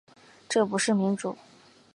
[0.49, 1.37] 这不是民主